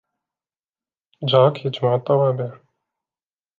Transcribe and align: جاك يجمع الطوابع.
جاك 1.25 1.65
يجمع 1.65 1.95
الطوابع. 1.95 2.57